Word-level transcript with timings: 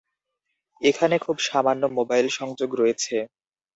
এখানে 0.81 1.15
খুব 1.19 1.35
সামান্য 1.41 1.83
মোবাইল 1.97 2.27
সংযোগ 2.37 2.69
রয়েছে। 2.75 3.15